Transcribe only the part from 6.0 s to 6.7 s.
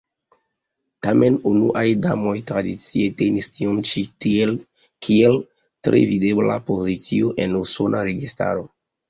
videbla